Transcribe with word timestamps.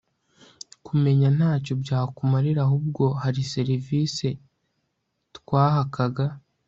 kumenya 0.85 1.27
ntacyo 1.37 1.73
byakumarira 1.83 2.59
ahubwo 2.67 3.03
hari 3.21 3.41
service 3.53 4.27
twaahakaga 5.37 6.25